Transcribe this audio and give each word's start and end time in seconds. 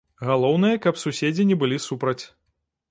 Галоўнае, 0.29 0.71
каб 0.85 0.95
суседзі 1.03 1.47
не 1.51 1.59
былі 1.65 1.77
супраць. 1.89 2.21